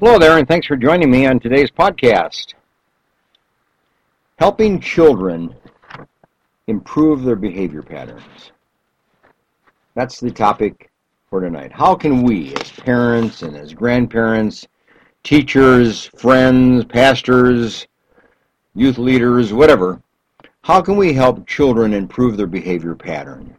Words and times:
Hello 0.00 0.18
there, 0.18 0.38
and 0.38 0.48
thanks 0.48 0.66
for 0.66 0.78
joining 0.78 1.10
me 1.10 1.26
on 1.26 1.38
today's 1.38 1.70
podcast. 1.70 2.54
Helping 4.38 4.80
children 4.80 5.54
improve 6.68 7.22
their 7.22 7.36
behavior 7.36 7.82
patterns. 7.82 8.52
That's 9.94 10.18
the 10.18 10.30
topic 10.30 10.90
for 11.28 11.42
tonight. 11.42 11.70
How 11.70 11.94
can 11.94 12.22
we, 12.22 12.54
as 12.54 12.70
parents 12.70 13.42
and 13.42 13.54
as 13.54 13.74
grandparents, 13.74 14.66
teachers, 15.22 16.06
friends, 16.16 16.86
pastors, 16.86 17.86
youth 18.74 18.96
leaders, 18.96 19.52
whatever, 19.52 20.00
how 20.62 20.80
can 20.80 20.96
we 20.96 21.12
help 21.12 21.46
children 21.46 21.92
improve 21.92 22.38
their 22.38 22.46
behavior 22.46 22.94
pattern? 22.94 23.54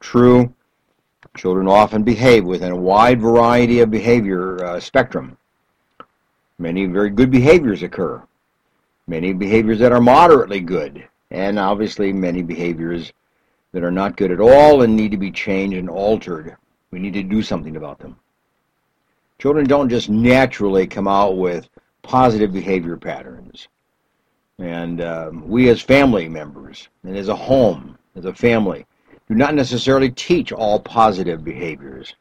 True, 0.00 0.54
children 1.34 1.66
often 1.66 2.02
behave 2.02 2.44
within 2.44 2.72
a 2.72 2.76
wide 2.76 3.22
variety 3.22 3.80
of 3.80 3.90
behavior 3.90 4.62
uh, 4.62 4.78
spectrum. 4.78 5.38
Many 6.58 6.86
very 6.86 7.10
good 7.10 7.30
behaviors 7.30 7.82
occur. 7.82 8.22
Many 9.06 9.32
behaviors 9.32 9.78
that 9.80 9.92
are 9.92 10.00
moderately 10.00 10.60
good. 10.60 11.06
And 11.30 11.58
obviously 11.58 12.12
many 12.12 12.42
behaviors 12.42 13.12
that 13.72 13.84
are 13.84 13.90
not 13.90 14.16
good 14.16 14.30
at 14.30 14.40
all 14.40 14.82
and 14.82 14.96
need 14.96 15.10
to 15.10 15.16
be 15.16 15.30
changed 15.30 15.76
and 15.76 15.90
altered. 15.90 16.56
We 16.90 16.98
need 16.98 17.12
to 17.14 17.22
do 17.22 17.42
something 17.42 17.76
about 17.76 17.98
them. 17.98 18.16
Children 19.38 19.66
don't 19.66 19.90
just 19.90 20.08
naturally 20.08 20.86
come 20.86 21.06
out 21.06 21.36
with 21.36 21.68
positive 22.02 22.52
behavior 22.52 22.96
patterns. 22.96 23.68
And 24.58 25.02
um, 25.02 25.46
we 25.46 25.68
as 25.68 25.82
family 25.82 26.28
members 26.28 26.88
and 27.04 27.16
as 27.16 27.28
a 27.28 27.36
home, 27.36 27.98
as 28.14 28.24
a 28.24 28.32
family, 28.32 28.86
do 29.28 29.34
not 29.34 29.54
necessarily 29.54 30.10
teach 30.10 30.52
all 30.52 30.80
positive 30.80 31.44
behaviors. 31.44 32.14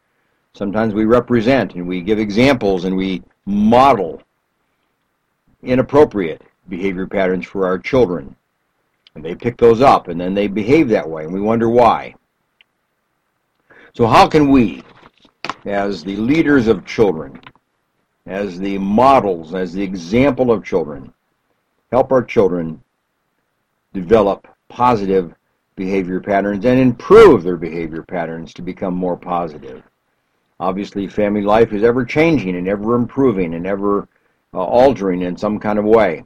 Sometimes 0.54 0.94
we 0.94 1.06
represent 1.06 1.76
and 1.76 1.88
we 1.88 2.02
give 2.02 2.20
examples 2.20 2.84
and 2.84 2.98
we 2.98 3.24
model 3.46 4.22
inappropriate 5.66 6.42
behavior 6.70 7.08
patterns 7.08 7.46
for 7.46 7.66
our 7.66 7.78
children. 7.78 8.36
And 9.16 9.24
they 9.24 9.36
pick 9.36 9.58
those 9.58 9.82
up 9.82 10.08
and 10.08 10.20
then 10.20 10.34
they 10.34 10.48
behave 10.48 10.90
that 10.90 11.10
way 11.10 11.24
and 11.24 11.34
we 11.34 11.40
wonder 11.40 11.70
why. 11.70 12.16
So 13.94 14.08
how 14.08 14.28
can 14.28 14.50
we, 14.50 14.84
as 15.66 16.04
the 16.04 16.18
leaders 16.18 16.68
of 16.68 16.86
children, 16.86 17.40
as 18.26 18.60
the 18.60 18.78
models, 18.78 19.54
as 19.54 19.72
the 19.74 19.84
example 19.84 20.52
of 20.52 20.66
children, 20.66 21.14
help 21.92 22.12
our 22.12 22.24
children 22.24 22.82
develop 23.94 24.48
positive 24.68 25.34
behavior 25.76 26.20
patterns 26.20 26.66
and 26.66 26.80
improve 26.80 27.44
their 27.44 27.58
behavior 27.58 28.04
patterns 28.04 28.54
to 28.54 28.62
become 28.62 28.94
more 28.94 29.18
positive. 29.18 29.84
Obviously, 30.60 31.08
family 31.08 31.42
life 31.42 31.74
is 31.74 31.84
ever 31.84 32.06
changing 32.06 32.56
and 32.56 32.68
ever 32.68 32.96
improving 32.96 33.54
and 33.54 33.68
ever 33.68 34.08
uh, 34.56 34.60
altering 34.60 35.22
in 35.22 35.36
some 35.36 35.60
kind 35.60 35.78
of 35.78 35.84
way. 35.84 36.24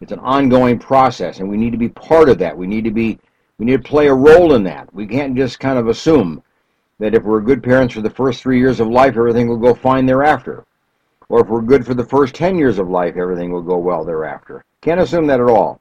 It's 0.00 0.12
an 0.12 0.20
ongoing 0.20 0.78
process, 0.78 1.40
and 1.40 1.48
we 1.48 1.56
need 1.56 1.72
to 1.72 1.78
be 1.78 1.88
part 1.88 2.28
of 2.28 2.38
that. 2.38 2.56
We 2.56 2.66
need 2.66 2.84
to 2.84 2.92
be, 2.92 3.18
we 3.58 3.66
need 3.66 3.82
to 3.82 3.88
play 3.88 4.06
a 4.06 4.14
role 4.14 4.54
in 4.54 4.62
that. 4.64 4.92
We 4.94 5.06
can't 5.06 5.36
just 5.36 5.58
kind 5.58 5.76
of 5.78 5.88
assume 5.88 6.42
that 7.00 7.14
if 7.14 7.24
we're 7.24 7.40
good 7.40 7.64
parents 7.64 7.94
for 7.94 8.02
the 8.02 8.10
first 8.10 8.40
three 8.40 8.58
years 8.60 8.78
of 8.78 8.88
life, 8.88 9.16
everything 9.16 9.48
will 9.48 9.56
go 9.56 9.74
fine 9.74 10.06
thereafter. 10.06 10.64
Or 11.28 11.40
if 11.40 11.48
we're 11.48 11.60
good 11.60 11.84
for 11.84 11.94
the 11.94 12.04
first 12.04 12.36
ten 12.36 12.56
years 12.56 12.78
of 12.78 12.88
life, 12.88 13.16
everything 13.16 13.50
will 13.50 13.62
go 13.62 13.78
well 13.78 14.04
thereafter. 14.04 14.64
Can't 14.80 15.00
assume 15.00 15.26
that 15.26 15.40
at 15.40 15.48
all. 15.48 15.80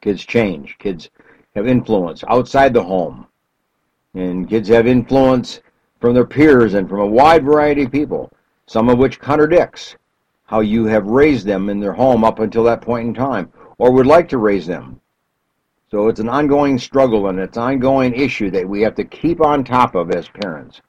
Kids 0.00 0.24
change. 0.24 0.76
Kids 0.78 1.10
have 1.54 1.66
influence 1.66 2.24
outside 2.28 2.72
the 2.72 2.82
home. 2.82 3.26
And 4.14 4.48
kids 4.48 4.70
have 4.70 4.86
influence 4.86 5.60
from 6.00 6.14
their 6.14 6.24
peers 6.24 6.72
and 6.72 6.88
from 6.88 7.00
a 7.00 7.06
wide 7.06 7.44
variety 7.44 7.82
of 7.82 7.92
people 7.92 8.30
some 8.66 8.88
of 8.88 8.98
which 8.98 9.20
contradicts 9.20 9.96
how 10.44 10.60
you 10.60 10.86
have 10.86 11.06
raised 11.06 11.46
them 11.46 11.68
in 11.68 11.80
their 11.80 11.92
home 11.92 12.24
up 12.24 12.38
until 12.38 12.64
that 12.64 12.80
point 12.80 13.08
in 13.08 13.14
time, 13.14 13.52
or 13.78 13.90
would 13.90 14.06
like 14.06 14.28
to 14.28 14.38
raise 14.38 14.66
them. 14.66 15.00
So 15.90 16.08
it's 16.08 16.20
an 16.20 16.28
ongoing 16.28 16.78
struggle 16.78 17.28
and 17.28 17.38
it's 17.38 17.56
an 17.56 17.62
ongoing 17.62 18.12
issue 18.14 18.50
that 18.50 18.68
we 18.68 18.80
have 18.82 18.94
to 18.96 19.04
keep 19.04 19.40
on 19.40 19.62
top 19.62 19.94
of 19.94 20.10
as 20.10 20.28
parents 20.28 20.80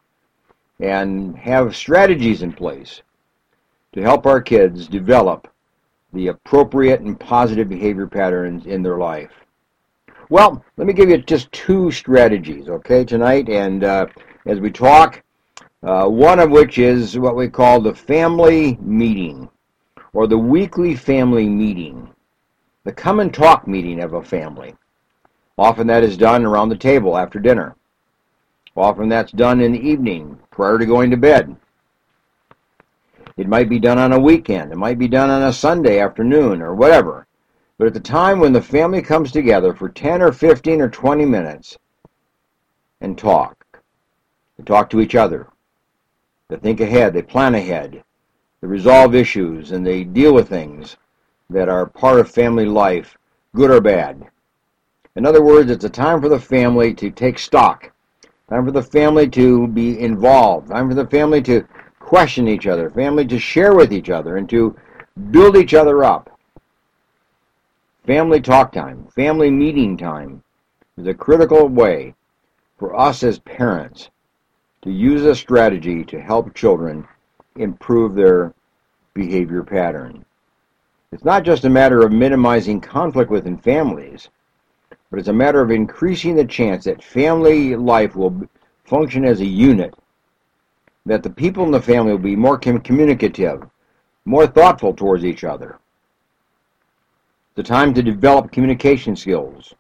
and 0.80 1.36
have 1.38 1.76
strategies 1.76 2.42
in 2.42 2.52
place 2.52 3.02
to 3.94 4.02
help 4.02 4.26
our 4.26 4.42
kids 4.42 4.88
develop 4.88 5.48
the 6.14 6.28
appropriate 6.28 7.02
and 7.02 7.20
positive 7.20 7.70
behavior 7.70 8.08
patterns 8.08 8.66
in 8.66 8.82
their 8.82 8.98
life. 8.98 9.32
Well, 10.30 10.64
let 10.78 10.88
me 10.88 10.94
give 10.94 11.10
you 11.10 11.18
just 11.20 11.52
two 11.52 11.92
strategies, 11.92 12.68
okay, 12.70 13.06
tonight. 13.06 13.50
And 13.50 13.84
uh, 13.84 14.08
as 14.46 14.60
we 14.60 14.72
talk, 14.72 15.24
uh, 15.84 16.08
one 16.08 16.40
of 16.40 16.50
which 16.50 16.78
is 16.78 17.18
what 17.18 17.36
we 17.36 17.48
call 17.48 17.80
the 17.80 17.94
family 17.94 18.78
meeting 18.82 19.50
or 20.14 20.28
the 20.28 20.38
weekly 20.38 20.96
family 20.96 21.48
meeting, 21.48 22.10
the 22.84 22.92
come 22.92 23.20
and 23.20 23.34
talk 23.34 23.68
meeting 23.68 24.00
of 24.00 24.14
a 24.14 24.24
family. 24.24 24.76
Often 25.58 25.88
that 25.88 26.04
is 26.04 26.18
done 26.18 26.46
around 26.46 26.70
the 26.70 26.76
table 26.76 27.18
after 27.18 27.40
dinner. 27.40 27.76
Often 28.76 29.10
that's 29.10 29.32
done 29.32 29.62
in 29.62 29.72
the 29.72 29.88
evening 29.88 30.40
prior 30.52 30.78
to 30.78 30.86
going 30.86 31.10
to 31.12 31.18
bed. 31.18 31.56
It 33.38 33.48
might 33.48 33.70
be 33.70 33.80
done 33.80 34.00
on 34.00 34.14
a 34.14 34.20
weekend. 34.20 34.72
It 34.72 34.78
might 34.78 34.98
be 34.98 35.08
done 35.08 35.30
on 35.30 35.44
a 35.44 35.54
Sunday 35.54 36.00
afternoon 36.00 36.62
or 36.62 36.74
whatever. 36.74 37.28
But 37.78 37.88
at 37.88 37.94
the 37.94 38.00
time 38.00 38.40
when 38.40 38.54
the 38.54 38.62
family 38.62 39.04
comes 39.04 39.32
together 39.32 39.74
for 39.74 39.90
10 39.90 40.22
or 40.24 40.32
15 40.32 40.82
or 40.82 40.90
20 40.90 41.26
minutes 41.26 41.78
and 43.02 43.16
talk, 43.16 43.64
they 44.58 44.64
talk 44.64 44.90
to 44.90 45.02
each 45.02 45.14
other, 45.14 45.48
they 46.50 46.56
think 46.56 46.80
ahead, 46.80 47.14
they 47.14 47.22
plan 47.22 47.56
ahead, 47.56 48.04
they 48.62 48.68
resolve 48.68 49.14
issues, 49.14 49.72
and 49.72 49.86
they 49.86 50.06
deal 50.06 50.34
with 50.34 50.48
things 50.48 50.96
that 51.50 51.68
are 51.68 51.86
part 51.86 52.20
of 52.20 52.32
family 52.32 52.66
life, 52.66 53.18
good 53.54 53.70
or 53.70 53.82
bad. 53.82 54.30
In 55.18 55.26
other 55.26 55.44
words, 55.44 55.70
it's 55.70 55.84
a 55.84 55.90
time 55.90 56.22
for 56.22 56.30
the 56.30 56.40
family 56.40 56.94
to 56.94 57.12
take 57.12 57.38
stock, 57.38 57.92
time 58.50 58.66
for 58.66 58.72
the 58.72 58.82
family 58.82 59.28
to 59.30 59.68
be 59.68 60.00
involved, 60.00 60.70
time 60.70 60.88
for 60.88 60.96
the 60.96 61.08
family 61.08 61.42
to 61.42 61.68
question 62.00 62.48
each 62.48 62.66
other, 62.66 62.90
family 62.90 63.26
to 63.28 63.40
share 63.40 63.76
with 63.76 63.92
each 63.92 64.10
other, 64.10 64.38
and 64.38 64.50
to 64.50 64.74
build 65.32 65.58
each 65.58 65.74
other 65.74 66.06
up. 66.06 66.40
Family 68.06 68.40
talk 68.40 68.72
time, 68.72 69.06
family 69.14 69.52
meeting 69.52 69.98
time 69.98 70.42
is 70.96 71.08
a 71.08 71.14
critical 71.14 71.68
way 71.68 72.16
for 72.78 72.98
us 72.98 73.22
as 73.22 73.40
parents 73.40 74.10
to 74.88 74.94
use 74.94 75.26
a 75.26 75.36
strategy 75.36 76.02
to 76.06 76.22
help 76.22 76.56
children 76.56 77.06
improve 77.58 78.16
their 78.16 78.54
behavior 79.14 79.62
pattern. 79.62 80.24
It's 81.12 81.26
not 81.26 81.44
just 81.44 81.66
a 81.66 81.70
matter 81.70 82.06
of 82.06 82.14
minimizing 82.14 82.80
conflict 82.80 83.30
within 83.30 83.58
families, 83.58 84.30
but 85.10 85.20
it's 85.20 85.28
a 85.28 85.34
matter 85.34 85.60
of 85.60 85.72
increasing 85.72 86.38
the 86.38 86.46
chance 86.46 86.86
that 86.86 87.04
family 87.04 87.76
life 87.76 88.16
will 88.16 88.48
function 88.86 89.26
as 89.26 89.42
a 89.42 89.46
unit, 89.46 89.94
that 91.06 91.22
the 91.22 91.30
people 91.30 91.66
in 91.66 91.72
the 91.72 91.82
family 91.82 92.14
will 92.14 92.20
be 92.20 92.38
more 92.38 92.58
communicative, 92.58 93.70
more 94.24 94.48
thoughtful 94.48 94.94
towards 94.94 95.26
each 95.26 95.44
other. 95.44 95.80
The 97.56 97.64
time 97.64 97.94
to 97.94 98.02
develop 98.02 98.54
communication 98.54 99.18
skills, 99.18 99.74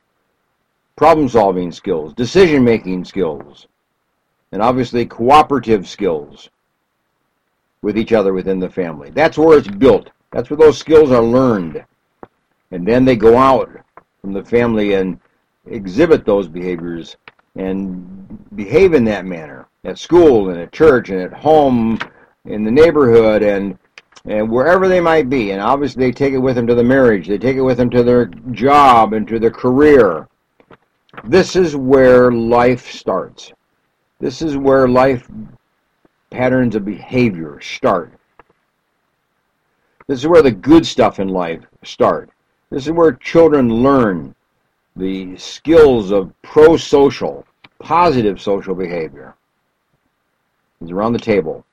problem 0.97 1.29
solving 1.29 1.72
skills, 1.72 2.13
decision 2.13 2.66
making 2.66 3.06
skills, 3.06 3.68
and 4.52 4.62
obviously 4.62 5.06
cooperative 5.06 5.88
skills 5.88 6.50
with 7.81 7.97
each 7.97 8.13
other 8.13 8.34
within 8.34 8.59
the 8.59 8.69
family. 8.69 9.09
That's 9.12 9.38
where 9.38 9.58
it's 9.58 9.68
built. 9.68 10.09
That's 10.31 10.50
where 10.50 10.58
those 10.58 10.78
skills 10.78 11.12
are 11.12 11.24
learned. 11.24 11.84
And 12.72 12.88
then 12.88 13.06
they 13.06 13.16
go 13.16 13.38
out 13.38 13.69
from 14.22 14.34
the 14.34 14.44
family 14.44 14.94
and 14.94 15.19
exhibit 15.68 16.25
those 16.25 16.47
behaviors 16.47 17.18
and 17.56 18.38
behave 18.56 18.94
in 18.94 19.03
that 19.06 19.25
manner 19.25 19.68
at 19.84 19.97
school 19.97 20.50
and 20.50 20.59
at 20.59 20.72
church 20.72 21.09
and 21.09 21.22
at 21.22 21.34
home 21.34 21.97
in 22.46 22.63
the 22.63 22.72
neighborhood 22.72 23.42
and 23.42 23.77
and 24.25 24.50
wherever 24.50 24.88
they 24.88 25.00
might 25.00 25.30
be 25.30 25.51
and 25.51 25.62
obviously 25.62 26.06
they 26.06 26.12
take 26.12 26.33
it 26.33 26.38
with 26.38 26.56
them 26.56 26.68
to 26.68 26.75
the 26.75 26.83
marriage 26.83 27.27
they 27.27 27.38
take 27.38 27.56
it 27.56 27.62
with 27.62 27.77
them 27.77 27.89
to 27.89 28.04
their 28.04 28.25
job 28.51 29.13
and 29.13 29.27
to 29.27 29.39
their 29.39 29.51
career 29.51 30.27
this 31.24 31.56
is 31.56 31.75
where 31.75 32.31
life 32.31 32.92
starts 32.92 33.51
this 34.19 34.42
is 34.42 34.58
where 34.58 34.88
life 34.88 35.30
patterns 36.30 36.75
of 36.75 36.86
behavior 36.86 37.60
start. 37.62 38.12
This 40.08 40.19
is 40.19 40.28
where 40.28 40.42
the 40.42 40.52
good 40.52 40.86
stuff 40.86 41.19
in 41.19 41.28
life 41.28 41.64
start. 41.84 42.30
This 42.69 42.86
is 42.86 42.92
where 42.92 43.12
children 43.14 43.69
learn 43.69 44.36
the 44.96 45.38
skills 45.38 46.12
of 46.12 46.34
pro-social, 46.42 47.46
positive 47.80 48.42
social 48.42 48.74
behavior. 48.74 49.36
It's 50.81 50.92
around 50.92 51.13
the 51.13 51.20
table. 51.20 51.66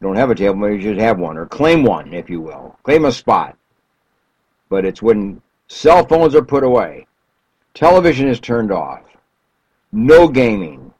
You 0.00 0.08
don't 0.08 0.16
have 0.16 0.30
a 0.30 0.34
table, 0.34 0.56
maybe 0.56 0.76
you 0.76 0.82
should 0.82 0.98
have 0.98 1.18
one, 1.18 1.36
or 1.36 1.46
claim 1.46 1.84
one, 1.84 2.12
if 2.12 2.28
you 2.28 2.40
will. 2.40 2.76
Claim 2.82 3.04
a 3.04 3.12
spot. 3.12 3.56
But 4.68 4.84
it's 4.84 5.02
when 5.02 5.40
cell 5.68 6.04
phones 6.04 6.34
are 6.34 6.42
put 6.42 6.64
away, 6.64 7.06
television 7.74 8.28
is 8.28 8.40
turned 8.40 8.72
off, 8.72 9.02
no 9.92 10.26
gaming, 10.26 10.92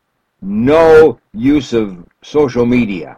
no 0.43 1.19
use 1.33 1.73
of 1.73 2.05
social 2.23 2.67
media, 2.67 3.17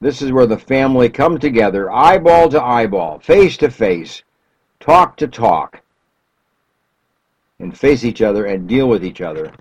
This 0.00 0.20
is 0.20 0.32
where 0.32 0.46
the 0.46 0.58
family 0.58 1.08
come 1.08 1.38
together, 1.38 1.92
eyeball 1.92 2.48
to 2.48 2.60
eyeball, 2.60 3.20
face 3.20 3.56
to 3.58 3.70
face, 3.70 4.24
talk 4.80 5.16
to 5.18 5.28
talk, 5.28 5.80
and 7.60 7.78
face 7.78 8.04
each 8.04 8.20
other 8.20 8.46
and 8.46 8.68
deal 8.68 8.88
with 8.88 9.04
each 9.04 9.20
other 9.20 9.52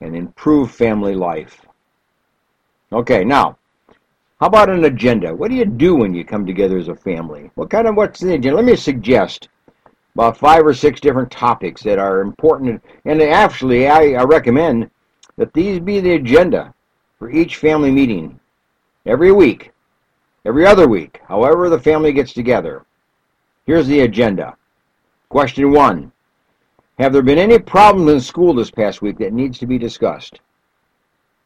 and 0.00 0.16
improve 0.16 0.70
family 0.70 1.14
life. 1.14 1.66
Okay, 2.90 3.24
now, 3.24 3.58
how 4.40 4.46
about 4.46 4.70
an 4.70 4.86
agenda? 4.86 5.34
What 5.34 5.50
do 5.50 5.56
you 5.56 5.66
do 5.66 5.94
when 5.94 6.14
you 6.14 6.24
come 6.24 6.46
together 6.46 6.78
as 6.78 6.88
a 6.88 6.94
family? 6.94 7.50
What 7.54 7.68
kind 7.68 7.86
of 7.86 7.94
what's 7.94 8.20
the 8.20 8.34
agenda? 8.34 8.56
Let 8.56 8.64
me 8.64 8.76
suggest 8.76 9.50
about 10.14 10.38
five 10.38 10.64
or 10.66 10.72
six 10.72 10.98
different 10.98 11.30
topics 11.30 11.82
that 11.82 11.98
are 11.98 12.22
important. 12.22 12.82
And 13.04 13.20
actually, 13.20 13.86
I, 13.86 14.12
I 14.12 14.22
recommend 14.24 14.90
that 15.40 15.54
these 15.54 15.80
be 15.80 16.00
the 16.00 16.12
agenda 16.12 16.74
for 17.18 17.30
each 17.30 17.56
family 17.56 17.90
meeting 17.90 18.38
every 19.06 19.32
week 19.32 19.72
every 20.44 20.66
other 20.66 20.86
week, 20.86 21.18
however 21.26 21.70
the 21.70 21.78
family 21.78 22.12
gets 22.12 22.34
together. 22.34 22.84
Here's 23.64 23.86
the 23.86 24.00
agenda. 24.00 24.54
Question 25.30 25.72
one 25.72 26.12
Have 26.98 27.14
there 27.14 27.22
been 27.22 27.38
any 27.38 27.58
problems 27.58 28.12
in 28.12 28.20
school 28.20 28.52
this 28.52 28.70
past 28.70 29.00
week 29.00 29.16
that 29.16 29.32
needs 29.32 29.58
to 29.60 29.66
be 29.66 29.78
discussed 29.78 30.40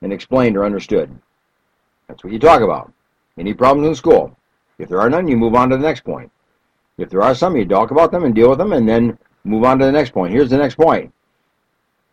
and 0.02 0.12
explained 0.12 0.56
or 0.56 0.64
understood? 0.64 1.17
That's 2.08 2.25
what 2.25 2.32
you 2.32 2.41
talk 2.41 2.62
about. 2.62 2.93
Any 3.38 3.55
problems 3.55 3.87
in 3.87 3.94
school? 3.94 4.37
If 4.79 4.88
there 4.88 5.00
are 5.00 5.08
none, 5.08 5.29
you 5.29 5.37
move 5.37 5.55
on 5.55 5.70
to 5.70 5.76
the 5.76 5.82
next 5.82 6.02
point. 6.02 6.32
If 6.99 7.11
there 7.11 7.23
are 7.23 7.35
some, 7.35 7.56
you 7.56 7.64
talk 7.64 7.93
about 7.93 8.11
them 8.11 8.25
and 8.25 8.35
deal 8.35 8.50
with 8.50 8.58
them 8.58 8.73
and 8.73 8.88
then 8.88 9.17
move 9.44 9.62
on 9.62 9.79
to 9.79 9.85
the 9.85 9.93
next 9.93 10.11
point. 10.11 10.32
Here's 10.32 10.50
the 10.50 10.56
next 10.56 10.75
point. 10.75 11.12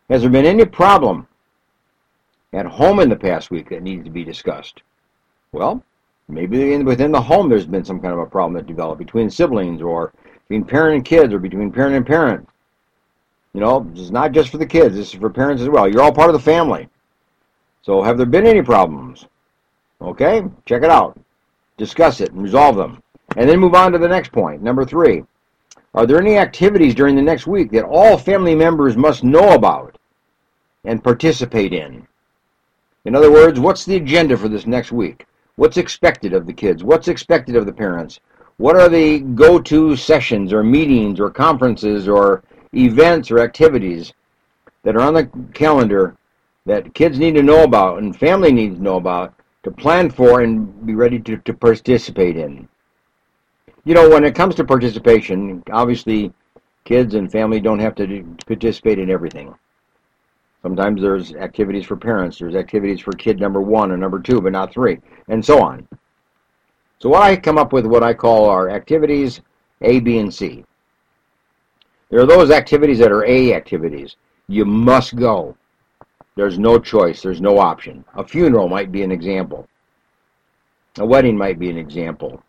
Has 0.08 0.22
there 0.22 0.30
been 0.30 0.46
any 0.46 0.64
problem 0.64 1.26
at 2.52 2.66
home 2.66 3.00
in 3.00 3.08
the 3.08 3.16
past 3.16 3.50
week 3.50 3.68
that 3.70 3.82
needs 3.82 4.04
to 4.04 4.10
be 4.10 4.24
discussed? 4.24 4.82
Well, 5.52 5.82
Maybe 6.28 6.78
within 6.78 7.12
the 7.12 7.20
home 7.20 7.48
there's 7.48 7.66
been 7.66 7.84
some 7.84 8.00
kind 8.00 8.14
of 8.14 8.20
a 8.20 8.26
problem 8.26 8.54
that 8.54 8.66
developed 8.66 8.98
between 8.98 9.28
siblings 9.28 9.82
or 9.82 10.12
between 10.48 10.64
parent 10.64 10.96
and 10.96 11.04
kids 11.04 11.34
or 11.34 11.38
between 11.38 11.70
parent 11.70 11.94
and 11.94 12.06
parent. 12.06 12.48
You 13.52 13.60
know, 13.60 13.86
it's 13.94 14.10
not 14.10 14.32
just 14.32 14.48
for 14.48 14.56
the 14.56 14.66
kids, 14.66 14.94
this 14.94 15.12
is 15.12 15.20
for 15.20 15.28
parents 15.28 15.62
as 15.62 15.68
well. 15.68 15.86
You're 15.86 16.02
all 16.02 16.12
part 16.12 16.30
of 16.30 16.34
the 16.34 16.40
family. 16.40 16.88
So 17.82 18.02
have 18.02 18.16
there 18.16 18.26
been 18.26 18.46
any 18.46 18.62
problems? 18.62 19.26
Okay, 20.00 20.42
check 20.64 20.82
it 20.82 20.90
out. 20.90 21.20
Discuss 21.76 22.20
it 22.20 22.32
and 22.32 22.42
resolve 22.42 22.76
them. 22.76 23.02
And 23.36 23.48
then 23.48 23.60
move 23.60 23.74
on 23.74 23.92
to 23.92 23.98
the 23.98 24.08
next 24.08 24.32
point. 24.32 24.62
Number 24.62 24.84
three. 24.84 25.24
Are 25.94 26.06
there 26.06 26.20
any 26.20 26.38
activities 26.38 26.94
during 26.94 27.14
the 27.14 27.22
next 27.22 27.46
week 27.46 27.70
that 27.72 27.84
all 27.84 28.16
family 28.16 28.54
members 28.54 28.96
must 28.96 29.22
know 29.22 29.52
about 29.52 29.98
and 30.84 31.04
participate 31.04 31.74
in? 31.74 32.06
In 33.04 33.16
other 33.16 33.32
words, 33.32 33.58
what's 33.58 33.84
the 33.84 33.96
agenda 33.96 34.36
for 34.36 34.48
this 34.48 34.66
next 34.66 34.92
week? 34.92 35.26
What's 35.56 35.76
expected 35.76 36.32
of 36.32 36.46
the 36.46 36.52
kids? 36.52 36.84
What's 36.84 37.08
expected 37.08 37.56
of 37.56 37.66
the 37.66 37.72
parents? 37.72 38.20
What 38.58 38.76
are 38.76 38.88
the 38.88 39.20
go 39.20 39.60
to 39.60 39.96
sessions 39.96 40.52
or 40.52 40.62
meetings 40.62 41.18
or 41.18 41.30
conferences 41.30 42.06
or 42.06 42.44
events 42.74 43.30
or 43.30 43.40
activities 43.40 44.12
that 44.84 44.94
are 44.94 45.00
on 45.00 45.14
the 45.14 45.30
calendar 45.52 46.16
that 46.64 46.94
kids 46.94 47.18
need 47.18 47.34
to 47.34 47.42
know 47.42 47.64
about 47.64 47.98
and 47.98 48.16
family 48.16 48.52
needs 48.52 48.76
to 48.76 48.82
know 48.82 48.96
about 48.96 49.34
to 49.64 49.70
plan 49.70 50.08
for 50.08 50.42
and 50.42 50.86
be 50.86 50.94
ready 50.94 51.18
to, 51.18 51.36
to 51.38 51.52
participate 51.52 52.36
in? 52.36 52.68
You 53.84 53.94
know, 53.94 54.08
when 54.08 54.24
it 54.24 54.36
comes 54.36 54.54
to 54.56 54.64
participation, 54.64 55.62
obviously 55.72 56.32
kids 56.84 57.14
and 57.14 57.32
family 57.32 57.58
don't 57.58 57.80
have 57.80 57.96
to 57.96 58.24
participate 58.46 59.00
in 59.00 59.10
everything. 59.10 59.54
Sometimes 60.62 61.02
there's 61.02 61.34
activities 61.34 61.84
for 61.84 61.96
parents, 61.96 62.38
there's 62.38 62.54
activities 62.54 63.00
for 63.00 63.12
kid 63.12 63.40
number 63.40 63.60
one 63.60 63.90
or 63.90 63.96
number 63.96 64.20
two, 64.20 64.40
but 64.40 64.52
not 64.52 64.72
three, 64.72 64.98
and 65.28 65.44
so 65.44 65.60
on. 65.60 65.86
So 67.00 67.08
what 67.08 67.22
I 67.22 67.36
come 67.36 67.58
up 67.58 67.72
with 67.72 67.84
what 67.84 68.04
I 68.04 68.14
call 68.14 68.48
our 68.48 68.70
activities 68.70 69.40
A, 69.80 69.98
B, 69.98 70.18
and 70.18 70.32
C. 70.32 70.64
There 72.10 72.20
are 72.20 72.26
those 72.26 72.50
activities 72.52 72.98
that 73.00 73.10
are 73.10 73.24
A 73.24 73.54
activities. 73.54 74.16
You 74.46 74.64
must 74.64 75.16
go. 75.16 75.56
There's 76.36 76.58
no 76.58 76.78
choice. 76.78 77.22
There's 77.22 77.40
no 77.40 77.58
option. 77.58 78.04
A 78.14 78.24
funeral 78.24 78.68
might 78.68 78.92
be 78.92 79.02
an 79.02 79.10
example. 79.10 79.66
A 80.98 81.04
wedding 81.04 81.36
might 81.36 81.58
be 81.58 81.70
an 81.70 81.78
example. 81.78 82.40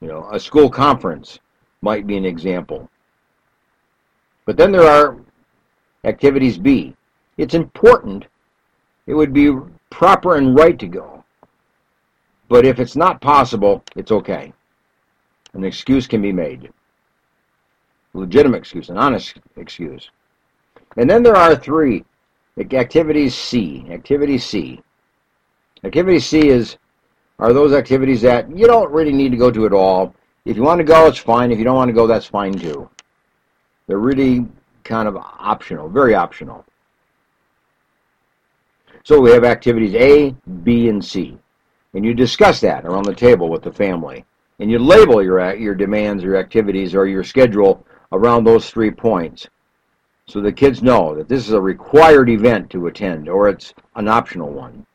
You 0.00 0.08
know, 0.08 0.28
a 0.30 0.38
school 0.38 0.70
conference 0.70 1.40
might 1.82 2.06
be 2.06 2.16
an 2.16 2.24
example. 2.24 2.88
But 4.46 4.56
then 4.56 4.70
there 4.72 4.86
are 4.86 5.16
activities 6.04 6.56
B. 6.56 6.94
It's 7.36 7.54
important. 7.54 8.26
It 9.06 9.14
would 9.14 9.32
be 9.32 9.52
proper 9.90 10.36
and 10.36 10.56
right 10.56 10.78
to 10.78 10.86
go. 10.86 11.24
But 12.48 12.66
if 12.66 12.80
it's 12.80 12.96
not 12.96 13.20
possible, 13.20 13.82
it's 13.96 14.10
okay. 14.10 14.52
An 15.54 15.64
excuse 15.64 16.06
can 16.06 16.22
be 16.22 16.32
made. 16.32 16.70
A 18.14 18.18
legitimate 18.18 18.58
excuse, 18.58 18.88
an 18.88 18.98
honest 18.98 19.38
excuse. 19.56 20.10
And 20.96 21.08
then 21.08 21.22
there 21.22 21.36
are 21.36 21.54
three 21.54 22.04
activities 22.58 23.34
C. 23.34 23.86
Activity 23.90 24.38
C. 24.38 24.80
Activity 25.84 26.18
C 26.18 26.48
is 26.48 26.76
are 27.38 27.54
those 27.54 27.72
activities 27.72 28.20
that 28.20 28.54
you 28.54 28.66
don't 28.66 28.92
really 28.92 29.12
need 29.12 29.30
to 29.30 29.38
go 29.38 29.50
to 29.50 29.64
at 29.64 29.72
all. 29.72 30.14
If 30.44 30.56
you 30.56 30.62
want 30.62 30.78
to 30.78 30.84
go, 30.84 31.06
it's 31.06 31.18
fine. 31.18 31.50
If 31.50 31.58
you 31.58 31.64
don't 31.64 31.76
want 31.76 31.88
to 31.88 31.94
go, 31.94 32.06
that's 32.06 32.26
fine 32.26 32.52
too. 32.52 32.88
They're 33.86 33.98
really 33.98 34.46
kind 34.84 35.08
of 35.08 35.16
optional, 35.16 35.88
very 35.88 36.14
optional. 36.14 36.64
So 39.04 39.20
we 39.20 39.30
have 39.30 39.44
activities 39.44 39.94
A, 39.94 40.34
B, 40.62 40.88
and 40.88 41.04
C. 41.04 41.38
And 41.94 42.04
you 42.04 42.14
discuss 42.14 42.60
that 42.60 42.84
around 42.84 43.04
the 43.04 43.14
table 43.14 43.48
with 43.48 43.62
the 43.62 43.72
family. 43.72 44.24
And 44.58 44.70
you 44.70 44.78
label 44.78 45.22
your, 45.22 45.40
uh, 45.40 45.54
your 45.54 45.74
demands, 45.74 46.22
your 46.22 46.36
activities, 46.36 46.94
or 46.94 47.06
your 47.06 47.24
schedule 47.24 47.84
around 48.12 48.44
those 48.44 48.70
three 48.70 48.90
points. 48.90 49.48
So 50.26 50.40
the 50.40 50.52
kids 50.52 50.82
know 50.82 51.14
that 51.16 51.28
this 51.28 51.46
is 51.46 51.52
a 51.52 51.60
required 51.60 52.28
event 52.28 52.70
to 52.70 52.86
attend, 52.86 53.28
or 53.28 53.48
it's 53.48 53.74
an 53.96 54.06
optional 54.06 54.50
one. 54.50 54.86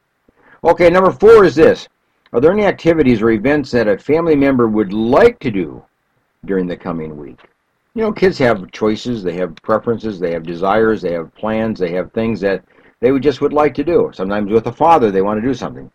Okay, 0.63 0.89
number 0.89 1.11
four 1.11 1.43
is 1.43 1.55
this. 1.55 1.87
Are 2.31 2.39
there 2.39 2.51
any 2.51 2.65
activities 2.65 3.21
or 3.21 3.31
events 3.31 3.71
that 3.71 3.87
a 3.87 3.97
family 3.97 4.35
member 4.35 4.67
would 4.67 4.93
like 4.93 5.39
to 5.39 5.51
do 5.51 5.83
during 6.45 6.67
the 6.67 6.77
coming 6.77 7.17
week? 7.17 7.39
You 7.95 8.03
know, 8.03 8.11
kids 8.11 8.37
have 8.39 8.71
choices, 8.71 9.23
they 9.23 9.33
have 9.37 9.55
preferences, 9.57 10.19
they 10.19 10.31
have 10.31 10.43
desires, 10.43 11.01
they 11.01 11.13
have 11.13 11.33
plans, 11.35 11.79
they 11.79 11.91
have 11.91 12.11
things 12.11 12.39
that 12.41 12.63
they 13.05 13.11
would 13.11 13.21
just 13.21 13.39
would 13.39 13.53
like 13.53 13.75
to 13.75 13.83
do. 13.83 14.09
Sometimes 14.15 14.51
with 14.51 14.63
the 14.63 14.71
father 14.71 15.11
they 15.11 15.21
want 15.21 15.39
to 15.39 15.47
do 15.47 15.53
something. 15.53 15.91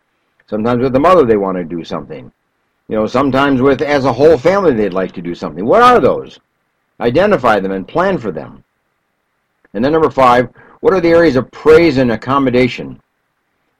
Sometimes 0.47 0.81
with 0.81 0.93
the 0.93 0.99
mother 1.01 1.25
they 1.25 1.35
want 1.35 1.57
to 1.57 1.65
do 1.65 1.83
something. 1.83 2.31
You 2.87 2.95
know, 2.95 3.05
sometimes 3.05 3.61
with 3.61 3.81
as 3.81 4.05
a 4.05 4.13
whole 4.13 4.37
family 4.37 4.73
they'd 4.73 4.93
like 4.93 5.11
to 5.15 5.21
do 5.21 5.35
something. 5.35 5.65
What 5.65 5.81
are 5.81 5.99
those? 5.99 6.39
Identify 7.01 7.59
them 7.59 7.73
and 7.73 7.85
plan 7.85 8.17
for 8.17 8.31
them. 8.31 8.63
And 9.73 9.83
then 9.83 9.91
number 9.91 10.09
five, 10.09 10.47
what 10.79 10.93
are 10.93 11.01
the 11.01 11.09
areas 11.09 11.35
of 11.35 11.51
praise 11.51 11.97
and 11.97 12.13
accommodation 12.13 13.01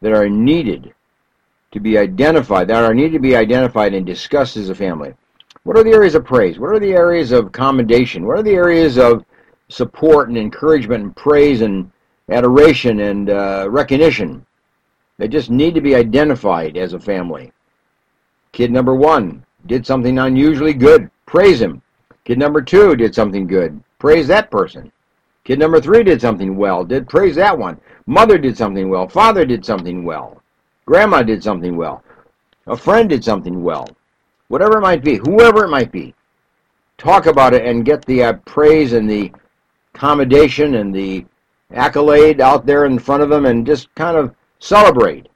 that 0.02 0.12
are 0.12 0.28
needed 0.28 0.94
to 1.72 1.80
be 1.80 1.98
identified, 1.98 2.68
that 2.68 2.84
are 2.84 2.94
needed 2.94 3.14
to 3.14 3.20
be 3.20 3.38
identified 3.38 3.94
and 3.94 4.06
discussed 4.06 4.58
as 4.58 4.68
a 4.68 4.76
family? 4.76 5.14
What 5.64 5.78
are 5.78 5.86
the 5.86 5.94
areas 5.94 6.16
of 6.16 6.26
praise? 6.26 6.60
What 6.60 6.76
are 6.76 6.82
the 6.82 6.92
areas 6.92 7.32
of 7.32 7.54
commendation? 7.54 8.28
What 8.28 8.40
are 8.40 8.44
the 8.44 8.56
areas 8.56 8.98
of 8.98 9.24
support 9.70 10.28
and 10.28 10.38
encouragement 10.38 11.02
and 11.02 11.16
praise 11.16 11.62
and 11.62 11.90
adoration 12.30 13.00
and 13.02 13.30
uh, 13.30 13.68
recognition. 13.70 14.46
They 15.18 15.28
just 15.28 15.50
need 15.50 15.76
to 15.76 15.82
be 15.82 15.96
identified 15.96 16.78
as 16.78 16.94
a 16.94 17.00
family. 17.00 17.52
Kid 18.52 18.72
number 18.72 18.96
one 18.96 19.46
did 19.68 19.86
something 19.86 20.18
unusually 20.18 20.74
good. 20.74 21.10
Praise 21.26 21.62
him. 21.62 21.82
Kid 22.26 22.38
number 22.40 22.62
two 22.62 22.96
did 22.96 23.16
something 23.16 23.48
good. 23.48 23.82
Praise 24.00 24.28
that 24.28 24.52
person. 24.52 24.92
Kid 25.44 25.60
number 25.60 25.82
three 25.82 26.04
did 26.04 26.22
something 26.22 26.56
well. 26.56 26.84
Did 26.84 27.10
praise 27.10 27.36
that 27.36 27.58
one. 27.58 27.80
Mother 28.06 28.38
did 28.38 28.58
something 28.58 28.90
well. 28.90 29.08
Father 29.08 29.46
did 29.46 29.66
something 29.66 30.04
well. 30.04 30.42
Grandma 30.86 31.24
did 31.24 31.44
something 31.44 31.76
well. 31.76 32.04
A 32.68 32.76
friend 32.76 33.10
did 33.10 33.24
something 33.24 33.64
well. 33.64 33.88
Whatever 34.50 34.78
it 34.78 34.82
might 34.82 35.04
be, 35.04 35.16
whoever 35.16 35.64
it 35.66 35.70
might 35.70 35.92
be, 35.92 36.14
talk 36.98 37.26
about 37.26 37.54
it 37.54 37.66
and 37.66 37.86
get 37.86 38.06
the 38.06 38.24
uh, 38.24 38.34
praise 38.46 38.94
and 38.94 39.10
the 39.10 39.32
commendation 39.94 40.76
and 40.76 40.94
the 40.94 41.26
accolade 41.74 42.42
out 42.42 42.66
there 42.66 42.86
in 42.86 43.00
front 43.00 43.24
of 43.24 43.30
them 43.30 43.46
and 43.46 43.66
just 43.66 43.94
kind 43.96 44.18
of 44.18 44.36
celebrate 44.60 45.28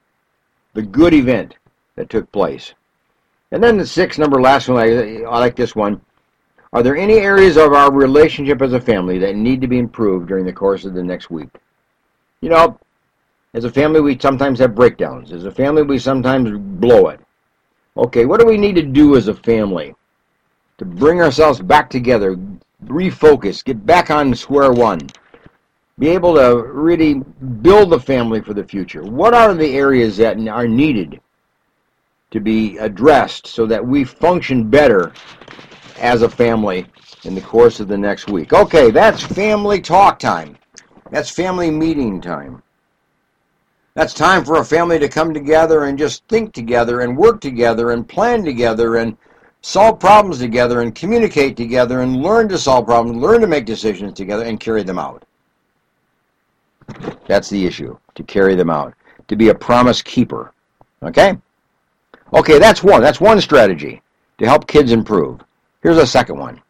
the 0.74 0.82
good 0.82 1.14
event 1.14 1.54
that 1.96 2.10
took 2.10 2.30
place. 2.32 2.74
And 3.52 3.62
then 3.62 3.78
the 3.78 3.86
sixth 3.86 4.18
number, 4.18 4.40
last 4.40 4.68
one, 4.68 4.78
I, 4.78 5.22
I 5.22 5.38
like 5.38 5.56
this 5.56 5.74
one. 5.74 6.00
Are 6.72 6.82
there 6.82 6.96
any 6.96 7.14
areas 7.14 7.56
of 7.56 7.72
our 7.72 7.92
relationship 7.92 8.60
as 8.60 8.72
a 8.72 8.80
family 8.80 9.18
that 9.18 9.36
need 9.36 9.60
to 9.60 9.68
be 9.68 9.78
improved 9.78 10.28
during 10.28 10.44
the 10.44 10.52
course 10.52 10.84
of 10.84 10.94
the 10.94 11.02
next 11.02 11.30
week? 11.30 11.48
You 12.40 12.50
know, 12.50 12.78
as 13.54 13.64
a 13.64 13.70
family, 13.70 14.00
we 14.00 14.18
sometimes 14.18 14.58
have 14.58 14.74
breakdowns. 14.74 15.32
As 15.32 15.44
a 15.44 15.50
family, 15.50 15.82
we 15.82 15.98
sometimes 15.98 16.50
blow 16.78 17.08
it. 17.08 17.20
Okay, 17.96 18.26
what 18.26 18.40
do 18.40 18.46
we 18.46 18.58
need 18.58 18.74
to 18.74 18.82
do 18.82 19.16
as 19.16 19.28
a 19.28 19.34
family 19.34 19.94
to 20.76 20.84
bring 20.84 21.22
ourselves 21.22 21.62
back 21.62 21.88
together, 21.88 22.36
refocus, 22.84 23.64
get 23.64 23.86
back 23.86 24.10
on 24.10 24.34
square 24.34 24.72
one? 24.72 25.00
Be 25.98 26.08
able 26.08 26.34
to 26.34 26.62
really 26.72 27.14
build 27.62 27.90
the 27.90 28.00
family 28.00 28.40
for 28.40 28.54
the 28.54 28.64
future. 28.64 29.02
What 29.02 29.34
are 29.34 29.54
the 29.54 29.76
areas 29.76 30.16
that 30.18 30.38
are 30.48 30.68
needed 30.68 31.20
to 32.30 32.40
be 32.40 32.76
addressed 32.78 33.46
so 33.46 33.66
that 33.66 33.84
we 33.84 34.04
function 34.04 34.68
better 34.68 35.12
as 35.98 36.22
a 36.22 36.28
family 36.28 36.86
in 37.24 37.34
the 37.34 37.40
course 37.40 37.80
of 37.80 37.88
the 37.88 37.96
next 37.96 38.28
week. 38.28 38.52
Okay, 38.52 38.90
that's 38.90 39.22
family 39.22 39.80
talk 39.80 40.18
time. 40.18 40.56
That's 41.10 41.30
family 41.30 41.70
meeting 41.70 42.20
time. 42.20 42.62
That's 43.94 44.12
time 44.12 44.44
for 44.44 44.56
a 44.56 44.64
family 44.64 44.98
to 44.98 45.08
come 45.08 45.32
together 45.32 45.84
and 45.84 45.98
just 45.98 46.22
think 46.28 46.52
together 46.52 47.00
and 47.00 47.16
work 47.16 47.40
together 47.40 47.92
and 47.92 48.06
plan 48.06 48.44
together 48.44 48.96
and 48.96 49.16
solve 49.62 49.98
problems 49.98 50.38
together 50.38 50.82
and 50.82 50.94
communicate 50.94 51.56
together 51.56 52.02
and 52.02 52.22
learn 52.22 52.48
to 52.50 52.58
solve 52.58 52.84
problems, 52.84 53.22
learn 53.22 53.40
to 53.40 53.46
make 53.46 53.64
decisions 53.64 54.12
together 54.12 54.44
and 54.44 54.60
carry 54.60 54.82
them 54.82 54.98
out. 54.98 55.24
That's 57.26 57.50
the 57.50 57.66
issue, 57.66 57.96
to 58.14 58.22
carry 58.22 58.54
them 58.54 58.70
out, 58.70 58.94
to 59.28 59.36
be 59.36 59.48
a 59.48 59.54
promise 59.54 60.02
keeper. 60.02 60.52
Okay? 61.02 61.36
Okay, 62.32 62.58
that's 62.58 62.82
one. 62.82 63.02
That's 63.02 63.20
one 63.20 63.40
strategy 63.40 64.02
to 64.38 64.46
help 64.46 64.66
kids 64.66 64.92
improve. 64.92 65.40
Here's 65.82 65.98
a 65.98 66.06
second 66.06 66.38
one. 66.38 66.60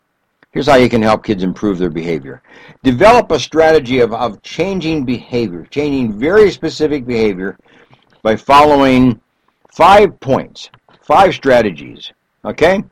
Here's 0.52 0.66
how 0.66 0.76
you 0.76 0.88
can 0.88 1.02
help 1.02 1.24
kids 1.24 1.42
improve 1.42 1.78
their 1.78 1.90
behavior. 1.90 2.42
Develop 2.82 3.30
a 3.30 3.38
strategy 3.38 4.00
of, 4.00 4.14
of 4.14 4.42
changing 4.42 5.04
behavior, 5.04 5.66
changing 5.70 6.18
very 6.18 6.50
specific 6.50 7.06
behavior 7.06 7.58
by 8.22 8.36
following 8.36 9.20
five 9.70 10.18
points, 10.20 10.70
five 11.02 11.34
strategies. 11.34 12.12
Okay? 12.44 12.82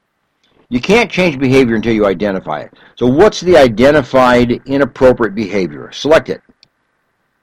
You 0.68 0.80
can't 0.80 1.10
change 1.10 1.38
behavior 1.38 1.76
until 1.76 1.94
you 1.94 2.06
identify 2.06 2.60
it. 2.60 2.74
So, 2.96 3.06
what's 3.06 3.40
the 3.40 3.56
identified 3.56 4.60
inappropriate 4.66 5.34
behavior? 5.34 5.90
Select 5.92 6.28
it. 6.28 6.42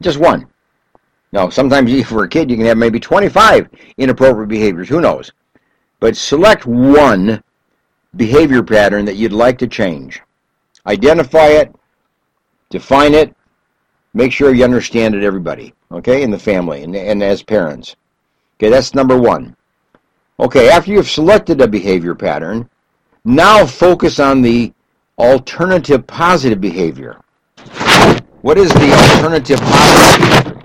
Just 0.01 0.17
one. 0.17 0.47
Now, 1.31 1.49
sometimes 1.49 1.91
for 2.07 2.23
a 2.23 2.29
kid, 2.29 2.49
you 2.49 2.57
can 2.57 2.65
have 2.65 2.77
maybe 2.77 2.99
25 2.99 3.69
inappropriate 3.97 4.49
behaviors. 4.49 4.89
Who 4.89 5.01
knows? 5.01 5.31
But 5.99 6.17
select 6.17 6.65
one 6.65 7.41
behavior 8.15 8.63
pattern 8.63 9.05
that 9.05 9.15
you'd 9.15 9.31
like 9.31 9.57
to 9.59 9.67
change. 9.67 10.21
Identify 10.85 11.47
it, 11.47 11.73
define 12.69 13.13
it, 13.13 13.33
make 14.13 14.31
sure 14.31 14.53
you 14.53 14.63
understand 14.63 15.15
it, 15.15 15.23
everybody, 15.23 15.73
okay, 15.91 16.23
in 16.23 16.31
the 16.31 16.39
family 16.39 16.83
and, 16.83 16.95
and 16.95 17.23
as 17.23 17.43
parents. 17.43 17.95
Okay, 18.57 18.69
that's 18.69 18.95
number 18.95 19.17
one. 19.17 19.55
Okay, 20.39 20.69
after 20.69 20.91
you've 20.91 21.09
selected 21.09 21.61
a 21.61 21.67
behavior 21.67 22.15
pattern, 22.15 22.67
now 23.23 23.65
focus 23.65 24.19
on 24.19 24.41
the 24.41 24.73
alternative 25.19 26.05
positive 26.07 26.59
behavior. 26.59 27.21
What 28.41 28.57
is 28.57 28.73
the 28.73 28.91
alternative 28.91 29.59
positive? 29.59 30.57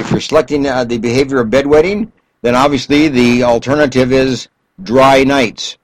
If 0.00 0.12
you're 0.12 0.20
selecting 0.20 0.64
uh, 0.68 0.84
the 0.84 0.96
behavior 0.96 1.40
of 1.40 1.48
bedwetting, 1.48 2.12
then 2.42 2.54
obviously 2.54 3.08
the 3.08 3.42
alternative 3.42 4.12
is 4.12 4.46
dry 4.84 5.24
nights. 5.24 5.76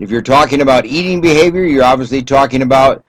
If 0.00 0.10
you're 0.10 0.22
talking 0.22 0.62
about 0.62 0.84
eating 0.84 1.20
behavior, 1.20 1.64
you're 1.64 1.84
obviously 1.84 2.24
talking 2.24 2.62
about 2.62 3.04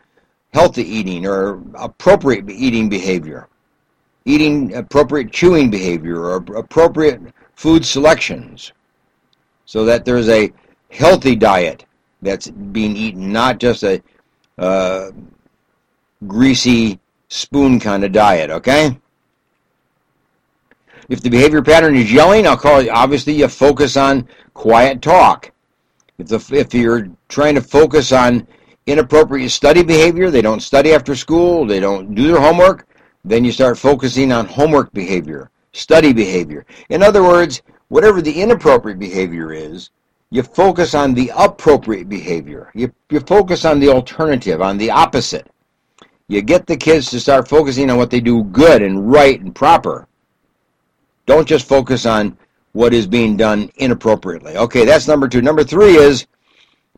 healthy 0.53 0.83
eating 0.83 1.25
or 1.25 1.59
appropriate 1.73 2.47
eating 2.51 2.87
behavior, 2.87 3.47
eating 4.25 4.75
appropriate 4.75 5.31
chewing 5.31 5.71
behavior 5.71 6.19
or 6.23 6.35
appropriate 6.55 7.19
food 7.55 7.83
selections 7.83 8.73
so 9.65 9.85
that 9.85 10.05
there's 10.05 10.29
a 10.29 10.53
healthy 10.91 11.35
diet 11.35 11.83
that's 12.21 12.47
being 12.47 12.95
eaten, 12.95 13.31
not 13.31 13.57
just 13.57 13.81
a 13.81 14.03
uh, 14.59 15.09
greasy 16.27 16.99
spoon 17.29 17.79
kind 17.79 18.03
of 18.03 18.11
diet, 18.11 18.49
okay? 18.49 18.99
If 21.09 21.21
the 21.21 21.29
behavior 21.29 21.61
pattern 21.61 21.95
is 21.95 22.11
yelling, 22.11 22.45
I'll 22.45 22.57
call 22.57 22.79
it, 22.79 22.89
obviously 22.89 23.33
you 23.33 23.47
focus 23.47 23.95
on 23.95 24.27
quiet 24.53 25.01
talk. 25.01 25.51
If, 26.17 26.27
the, 26.27 26.55
if 26.55 26.73
you're 26.73 27.09
trying 27.29 27.55
to 27.55 27.61
focus 27.61 28.11
on 28.11 28.47
inappropriate 28.87 29.51
study 29.51 29.83
behavior, 29.83 30.31
they 30.31 30.41
don't 30.41 30.61
study 30.61 30.93
after 30.93 31.15
school, 31.15 31.65
they 31.65 31.79
don't 31.79 32.15
do 32.15 32.27
their 32.27 32.41
homework, 32.41 32.87
then 33.23 33.45
you 33.45 33.51
start 33.51 33.77
focusing 33.77 34.31
on 34.31 34.45
homework 34.45 34.91
behavior, 34.93 35.51
study 35.73 36.13
behavior. 36.13 36.65
In 36.89 37.03
other 37.03 37.23
words, 37.23 37.61
whatever 37.89 38.21
the 38.21 38.41
inappropriate 38.41 38.99
behavior 38.99 39.53
is, 39.53 39.91
you 40.29 40.43
focus 40.43 40.93
on 40.93 41.13
the 41.13 41.31
appropriate 41.37 42.09
behavior. 42.09 42.69
You, 42.73 42.91
you 43.09 43.21
focus 43.21 43.63
on 43.63 43.79
the 43.79 43.89
alternative, 43.89 44.61
on 44.61 44.77
the 44.77 44.91
opposite. 44.91 45.47
You 46.29 46.41
get 46.41 46.67
the 46.67 46.75
kids 46.75 47.09
to 47.11 47.19
start 47.19 47.47
focusing 47.47 47.89
on 47.89 47.97
what 47.97 48.09
they 48.09 48.19
do 48.19 48.43
good 48.45 48.81
and 48.81 49.09
right 49.09 49.39
and 49.39 49.55
proper. 49.55 50.07
Don't 51.25 51.47
just 51.47 51.67
focus 51.67 52.05
on 52.05 52.37
what 52.73 52.93
is 52.93 53.07
being 53.07 53.37
done 53.37 53.71
inappropriately. 53.77 54.57
Okay, 54.57 54.83
that's 54.83 55.07
number 55.07 55.27
two. 55.27 55.41
Number 55.41 55.63
three 55.63 55.95
is 55.95 56.27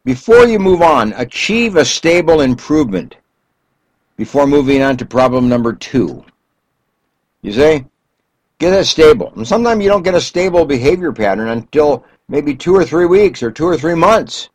before 0.03 0.45
you 0.45 0.57
move 0.57 0.81
on, 0.81 1.13
achieve 1.15 1.75
a 1.75 1.85
stable 1.85 2.41
improvement 2.41 3.17
before 4.17 4.47
moving 4.47 4.81
on 4.81 4.97
to 4.97 5.05
problem 5.05 5.47
number 5.47 5.73
two. 5.73 6.25
You 7.41 7.53
see? 7.53 7.85
Get 8.57 8.73
it 8.73 8.85
stable. 8.85 9.31
And 9.35 9.47
sometimes 9.47 9.81
you 9.83 9.89
don't 9.89 10.03
get 10.03 10.15
a 10.15 10.21
stable 10.21 10.65
behavior 10.65 11.13
pattern 11.13 11.49
until 11.49 12.03
maybe 12.27 12.55
two 12.55 12.75
or 12.75 12.83
three 12.83 13.05
weeks 13.05 13.41
or 13.41 13.51
two 13.51 13.65
or 13.65 13.77
three 13.77 13.95
months. 13.95 14.49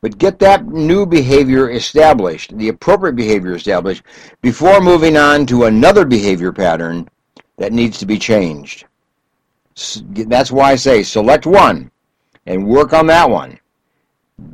But 0.00 0.18
get 0.18 0.38
that 0.40 0.66
new 0.66 1.06
behavior 1.06 1.70
established, 1.70 2.56
the 2.58 2.68
appropriate 2.68 3.16
behavior 3.16 3.54
established, 3.54 4.02
before 4.42 4.80
moving 4.80 5.16
on 5.16 5.46
to 5.46 5.64
another 5.64 6.04
behavior 6.04 6.52
pattern 6.52 7.08
that 7.56 7.72
needs 7.72 7.98
to 7.98 8.06
be 8.06 8.18
changed. 8.18 8.84
That's 10.10 10.50
why 10.50 10.72
I 10.72 10.76
say 10.76 11.02
select 11.02 11.46
one 11.46 11.90
and 12.46 12.66
work 12.66 12.92
on 12.92 13.06
that 13.06 13.28
one. 13.28 13.58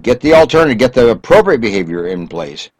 Get 0.03 0.21
the 0.21 0.35
alternative, 0.35 0.79
get 0.79 0.93
the 0.93 1.11
appropriate 1.11 1.61
behavior 1.61 2.07
in 2.07 2.29
place, 2.29 2.71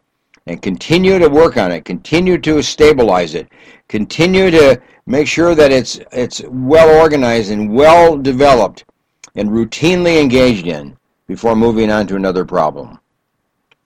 and 0.47 0.61
continue 0.61 1.19
to 1.19 1.27
work 1.27 1.57
on 1.57 1.71
it. 1.71 1.85
Continue 1.85 2.37
to 2.39 2.61
stabilize 2.61 3.35
it. 3.35 3.49
Continue 3.89 4.49
to 4.51 4.81
make 5.05 5.27
sure 5.27 5.53
that 5.53 5.71
it's 5.71 5.99
it's 6.11 6.41
well 6.47 7.01
organized 7.01 7.51
and 7.51 7.73
well 7.73 8.17
developed 8.17 8.85
and 9.35 9.49
routinely 9.49 10.21
engaged 10.21 10.67
in 10.67 10.97
before 11.33 11.55
moving 11.55 11.89
on 11.89 12.05
to 12.05 12.15
another 12.15 12.45
problem. 12.45 12.99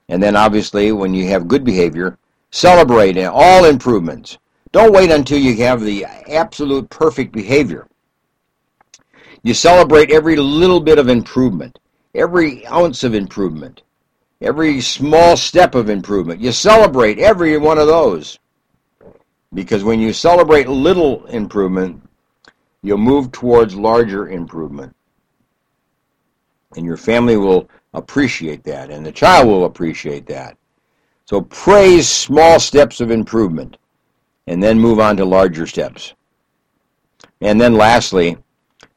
And 0.09 0.21
then 0.21 0.35
obviously 0.35 0.91
when 0.91 1.13
you 1.13 1.29
have 1.29 1.47
good 1.47 1.63
behavior, 1.63 2.17
celebrate 2.51 3.17
all 3.23 3.63
improvements. 3.63 4.37
Don't 4.73 4.91
wait 4.91 5.11
until 5.11 5.39
you 5.39 5.55
have 5.63 5.79
the 5.79 6.03
absolute 6.29 6.89
perfect 6.89 7.31
behavior. 7.31 7.87
You 9.43 9.53
celebrate 9.53 10.11
every 10.11 10.35
little 10.35 10.81
bit 10.81 10.99
of 10.99 11.07
improvement, 11.07 11.79
every 12.13 12.67
ounce 12.67 13.05
of 13.05 13.15
improvement, 13.15 13.83
every 14.41 14.81
small 14.81 15.37
step 15.37 15.73
of 15.73 15.89
improvement. 15.89 16.41
You 16.41 16.51
celebrate 16.51 17.17
every 17.17 17.57
one 17.57 17.77
of 17.77 17.87
those. 17.87 18.39
Because 19.53 19.85
when 19.85 20.01
you 20.01 20.11
celebrate 20.11 20.67
little 20.67 21.25
improvement, 21.27 22.01
you'll 22.81 22.97
move 22.97 23.31
towards 23.31 23.73
larger 23.73 24.27
improvement. 24.27 24.93
And 26.75 26.85
your 26.85 26.97
family 26.97 27.37
will 27.37 27.69
appreciate 27.93 28.63
that, 28.65 28.89
and 28.89 29.05
the 29.05 29.11
child 29.11 29.47
will 29.47 29.65
appreciate 29.65 30.25
that. 30.27 30.57
So 31.25 31.41
praise 31.41 32.07
small 32.07 32.59
steps 32.59 33.01
of 33.01 33.11
improvement, 33.11 33.77
and 34.47 34.61
then 34.61 34.79
move 34.79 34.99
on 34.99 35.17
to 35.17 35.25
larger 35.25 35.65
steps. 35.65 36.13
And 37.41 37.59
then 37.59 37.75
lastly, 37.75 38.37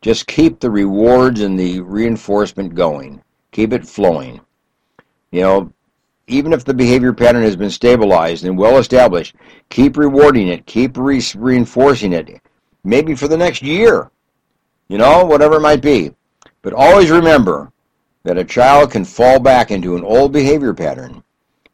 just 0.00 0.26
keep 0.26 0.60
the 0.60 0.70
rewards 0.70 1.40
and 1.40 1.58
the 1.58 1.80
reinforcement 1.80 2.74
going. 2.74 3.22
Keep 3.52 3.72
it 3.72 3.86
flowing. 3.86 4.40
You 5.30 5.40
know, 5.42 5.72
even 6.26 6.52
if 6.52 6.64
the 6.64 6.74
behavior 6.74 7.12
pattern 7.12 7.42
has 7.42 7.56
been 7.56 7.70
stabilized 7.70 8.44
and 8.44 8.56
well 8.56 8.78
established, 8.78 9.34
keep 9.68 9.96
rewarding 9.96 10.48
it, 10.48 10.66
keep 10.66 10.96
re- 10.96 11.22
reinforcing 11.36 12.12
it, 12.12 12.40
maybe 12.84 13.14
for 13.14 13.28
the 13.28 13.36
next 13.36 13.62
year, 13.62 14.10
you 14.88 14.98
know, 14.98 15.24
whatever 15.24 15.56
it 15.56 15.60
might 15.60 15.82
be. 15.82 16.14
But 16.62 16.72
always 16.72 17.10
remember 17.10 17.72
that 18.24 18.38
a 18.38 18.44
child 18.44 18.90
can 18.90 19.04
fall 19.04 19.40
back 19.40 19.70
into 19.70 19.96
an 19.96 20.04
old 20.04 20.32
behavior 20.32 20.74
pattern 20.74 21.22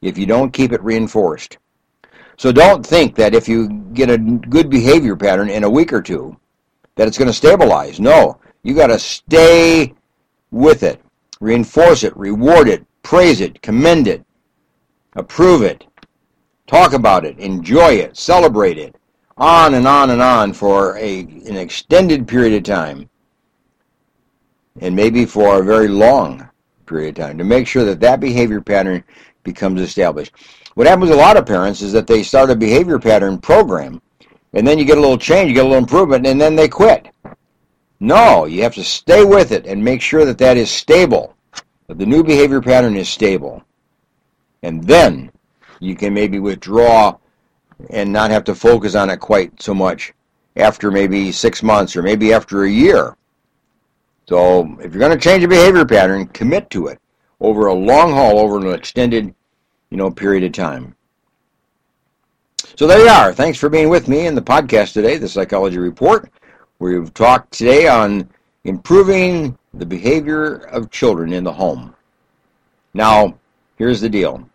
if 0.01 0.17
you 0.17 0.27
don't 0.27 0.53
keep 0.53 0.73
it 0.73 0.83
reinforced. 0.83 1.59
So 2.37 2.53
don't 2.53 2.87
think 2.87 3.15
that 3.17 3.35
if 3.35 3.49
you 3.49 3.69
get 3.95 4.11
a 4.11 4.19
good 4.19 4.71
behavior 4.71 5.17
pattern 5.17 5.49
in 5.49 5.65
a 5.65 5.71
week 5.71 5.93
or 5.93 6.03
two, 6.03 6.37
that 6.95 7.09
it's 7.09 7.19
going 7.19 7.29
to 7.29 7.35
stabilize. 7.35 7.99
No, 7.99 8.39
you 8.63 8.75
got 8.75 8.89
to 8.89 8.99
stay 8.99 9.95
with 10.51 10.83
it, 10.83 11.01
reinforce 11.41 12.05
it, 12.05 12.17
reward 12.17 12.69
it, 12.69 12.85
praise 13.03 13.41
it, 13.41 13.61
commend 13.63 14.07
it, 14.07 14.25
approve 15.15 15.63
it, 15.63 15.87
talk 16.67 16.93
about 16.93 17.25
it, 17.25 17.39
enjoy 17.39 17.95
it, 17.95 18.17
celebrate 18.17 18.79
it, 18.79 18.97
on 19.37 19.75
and 19.75 19.87
on 19.87 20.11
and 20.11 20.23
on 20.23 20.53
for 20.53 20.97
a, 20.99 21.21
an 21.21 21.57
extended 21.57 22.29
period 22.29 22.55
of 22.55 22.63
time, 22.63 23.09
and 24.81 24.95
maybe 24.95 25.25
for 25.25 25.61
a 25.61 25.65
very 25.65 25.89
long 25.89 26.49
period 26.87 27.19
of 27.19 27.27
time 27.27 27.39
to 27.39 27.45
make 27.45 27.67
sure 27.67 27.85
that 27.85 28.01
that 28.01 28.21
behavior 28.21 28.61
pattern 28.61 29.03
becomes 29.43 29.81
established. 29.81 30.33
What 30.75 30.87
happens 30.87 31.11
with 31.11 31.19
a 31.19 31.23
lot 31.23 31.37
of 31.37 31.47
parents 31.47 31.83
is 31.83 31.93
that 31.93 32.07
they 32.07 32.23
start 32.23 32.51
a 32.51 32.57
behavior 32.57 32.99
pattern 32.99 33.39
program 33.39 34.01
and 34.53 34.67
then 34.67 34.79
you 34.79 34.85
get 34.85 34.99
a 34.99 35.01
little 35.01 35.19
change, 35.19 35.49
you 35.49 35.55
get 35.55 35.65
a 35.65 35.69
little 35.69 35.83
improvement, 35.83 36.27
and 36.27 36.41
then 36.41 36.57
they 36.57 36.69
quit. 36.69 37.09
No, 38.01 38.47
you 38.47 38.63
have 38.63 38.75
to 38.75 38.85
stay 38.85 39.25
with 39.25 39.53
it 39.53 39.67
and 39.67 39.83
make 39.83 40.01
sure 40.01 40.25
that 40.25 40.39
that 40.39 40.57
is 40.57 40.71
stable, 40.71 41.35
that 41.89 41.99
the 41.99 42.07
new 42.07 42.23
behavior 42.23 42.61
pattern 42.61 42.97
is 42.97 43.09
stable. 43.09 43.63
And 44.63 44.83
then 44.85 45.31
you 45.81 45.95
can 45.95 46.15
maybe 46.15 46.39
withdraw 46.39 47.17
and 47.91 48.13
not 48.13 48.31
have 48.31 48.45
to 48.45 48.55
focus 48.55 48.95
on 48.95 49.11
it 49.11 49.19
quite 49.19 49.61
so 49.61 49.75
much 49.75 50.13
after 50.57 50.91
maybe 50.91 51.33
six 51.33 51.63
months 51.63 51.95
or 51.97 52.03
maybe 52.03 52.33
after 52.33 52.65
a 52.65 52.71
year. 52.71 53.17
So 54.29 54.77
if 54.81 54.93
you're 54.93 55.01
going 55.01 55.17
to 55.17 55.23
change 55.23 55.45
a 55.45 55.49
behavior 55.49 55.85
pattern, 55.85 56.27
commit 56.29 56.71
to 56.71 56.89
it 56.89 56.99
over 57.41 57.67
a 57.67 57.75
long 57.75 58.13
haul, 58.13 58.39
over 58.39 58.59
an 58.59 58.73
extended, 58.73 59.35
you 59.91 59.97
know, 59.97 60.11
period 60.11 60.45
of 60.45 60.53
time. 60.53 60.95
So 62.77 62.87
there 62.87 63.01
you 63.01 63.09
are. 63.09 63.33
Thanks 63.33 63.59
for 63.59 63.69
being 63.69 63.89
with 63.89 64.09
me 64.09 64.27
in 64.27 64.35
the 64.35 64.43
podcast 64.43 64.93
today, 64.93 65.17
the 65.17 65.29
Psychology 65.29 65.79
Report. 65.79 66.31
We've 66.79 67.13
talked 67.15 67.53
today 67.53 67.89
on 67.89 68.29
improving 68.65 69.57
the 69.73 69.87
behavior 69.87 70.57
of 70.57 70.91
children 70.91 71.33
in 71.33 71.45
the 71.45 71.53
home. 71.53 71.95
Now, 72.95 73.39
here's 73.77 74.01
the 74.01 74.09
deal. 74.09 74.49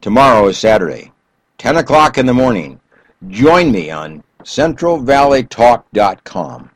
Tomorrow 0.00 0.48
is 0.48 0.56
Saturday, 0.56 1.12
10 1.58 1.76
o'clock 1.76 2.16
in 2.16 2.26
the 2.26 2.34
morning. 2.34 2.80
Join 3.28 3.70
me 3.70 3.90
on 3.90 4.22
centralvalleytalk.com. 4.42 6.70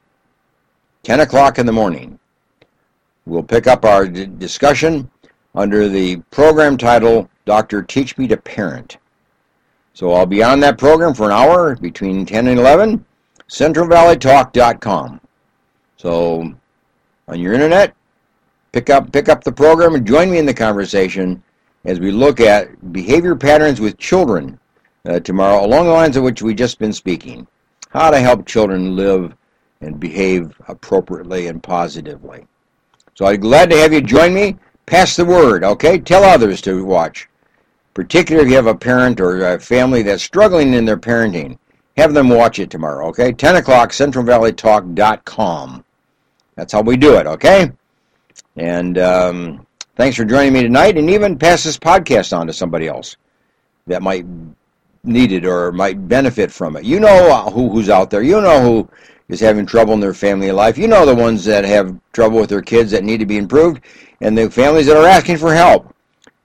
10 1.03 1.21
o'clock 1.21 1.59
in 1.59 1.67
the 1.67 1.73
morning. 1.73 2.19
We'll 3.27 3.43
pick 3.43 3.67
up 3.67 3.85
our 3.85 4.07
d- 4.07 4.27
discussion 4.27 5.11
under 5.55 5.89
the 5.89 6.17
program 6.31 6.77
title, 6.77 7.29
Doctor 7.45 7.83
Teach 7.83 8.19
Me 8.19 8.29
to 8.29 8.37
Parent. 8.37 8.99
So 9.95 10.13
I'll 10.13 10.27
be 10.27 10.43
on 10.43 10.61
that 10.61 10.79
program 10.79 11.15
for 11.15 11.27
an 11.27 11.33
hour 11.33 11.75
between 11.77 12.27
10 12.27 12.49
and 12.49 12.59
11, 12.59 13.05
centralvalleytalk.com. 13.49 15.21
So 15.97 16.55
on 17.29 17.41
your 17.41 17.55
internet, 17.55 17.95
pick 18.73 18.91
up 18.91 19.13
pick 19.13 19.29
up 19.29 19.43
the 19.43 19.53
program 19.53 19.95
and 19.95 20.07
join 20.07 20.31
me 20.31 20.39
in 20.39 20.47
the 20.47 20.55
conversation 20.55 21.43
as 21.85 21.99
we 21.99 22.11
look 22.11 22.41
at 22.41 22.93
behavior 22.93 23.35
patterns 23.35 23.81
with 23.81 23.99
children 23.99 24.59
uh, 25.07 25.21
tomorrow 25.21 25.65
along 25.65 25.87
the 25.87 25.93
lines 25.93 26.17
of 26.17 26.23
which 26.23 26.43
we've 26.43 26.57
just 26.57 26.79
been 26.79 26.93
speaking. 26.93 27.47
How 27.91 28.11
to 28.11 28.21
help 28.21 28.47
children 28.47 28.97
live 28.97 29.35
and 29.81 29.99
behave 29.99 30.55
appropriately 30.69 31.47
and 31.47 31.63
positively. 31.63 32.47
So 33.15 33.27
I'm 33.27 33.41
glad 33.41 33.71
to 33.71 33.77
have 33.79 33.93
you 33.93 34.01
join 34.01 34.35
me. 34.35 34.57
Pass 34.87 35.17
the 35.17 35.25
word, 35.25 35.65
okay? 35.65 35.99
Tell 35.99 36.25
others 36.25 36.61
to 36.63 36.85
watch. 36.85 37.29
Particularly 37.95 38.47
if 38.47 38.51
you 38.51 38.57
have 38.57 38.67
a 38.67 38.75
parent 38.75 39.21
or 39.21 39.55
a 39.55 39.61
family 39.61 40.03
that's 40.03 40.23
struggling 40.23 40.75
in 40.75 40.85
their 40.85 40.97
parenting. 40.97 41.59
Have 41.97 42.15
them 42.15 42.29
watch 42.29 42.59
it 42.59 42.71
tomorrow, 42.71 43.09
okay? 43.09 43.33
10 43.33 43.57
o'clock, 43.57 43.91
centralvalleytalk.com. 43.91 45.85
That's 46.55 46.73
how 46.73 46.83
we 46.83 46.97
do 46.97 47.17
it, 47.17 47.27
okay? 47.27 47.73
And 48.57 48.99
um, 48.99 49.67
thanks 49.97 50.17
for 50.17 50.25
joining 50.25 50.53
me 50.53 50.63
tonight, 50.63 50.99
and 50.99 51.11
even 51.11 51.39
pass 51.39 51.65
this 51.65 51.79
podcast 51.79 52.37
on 52.37 52.47
to 52.47 52.53
somebody 52.53 52.89
else 52.89 53.17
that 53.87 54.03
might 54.03 54.27
need 55.05 55.33
it 55.33 55.45
or 55.45 55.73
might 55.73 56.09
benefit 56.09 56.51
from 56.51 56.77
it. 56.77 56.85
You 56.85 57.01
know 57.01 57.51
who, 57.51 57.71
who's 57.71 57.89
out 57.89 58.11
there. 58.11 58.23
You 58.23 58.41
know 58.41 58.61
who 58.61 58.89
is 59.31 59.41
having 59.41 59.65
trouble 59.65 59.95
in 59.95 60.01
their 60.01 60.15
family 60.15 60.51
life. 60.53 60.77
You 60.77 60.89
know 60.89 61.07
the 61.07 61.15
ones 61.15 61.45
that 61.45 61.65
have 61.65 61.99
trouble 62.13 62.39
with 62.41 62.51
their 62.51 62.63
kids 62.63 62.91
that 62.91 63.05
need 63.05 63.19
to 63.19 63.27
be 63.27 63.39
improved, 63.39 63.83
and 64.21 64.37
the 64.37 64.51
families 64.51 64.87
that 64.87 64.97
are 64.97 65.07
asking 65.07 65.39
for 65.39 65.55
help. 65.55 65.95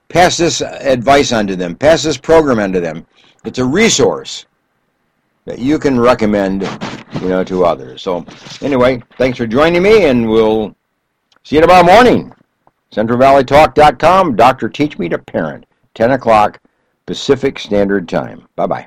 Pass 0.08 0.36
this 0.36 0.60
advice 0.62 1.32
on 1.32 1.46
to 1.48 1.56
them. 1.56 1.74
Pass 1.74 2.04
this 2.04 2.16
program 2.16 2.60
on 2.60 2.72
to 2.72 2.80
them. 2.80 3.04
It's 3.44 3.58
a 3.58 3.64
resource 3.64 4.46
that 5.44 5.58
you 5.58 5.78
can 5.78 5.98
recommend, 5.98 6.62
you 7.20 7.28
know, 7.28 7.42
to 7.44 7.64
others. 7.64 8.02
So, 8.02 8.24
anyway, 8.60 9.02
thanks 9.18 9.38
for 9.38 9.46
joining 9.46 9.82
me, 9.82 10.06
and 10.06 10.28
we'll 10.28 10.74
see 11.44 11.56
you 11.56 11.62
tomorrow 11.62 11.84
morning. 11.84 12.32
CentralValleyTalk.com. 12.92 14.36
Doctor 14.36 14.68
Teach 14.68 14.98
Me 14.98 15.08
to 15.08 15.18
Parent. 15.18 15.66
10 15.94 16.12
o'clock 16.12 16.60
Pacific 17.06 17.58
Standard 17.58 18.08
Time. 18.08 18.46
Bye 18.54 18.66
bye. 18.66 18.86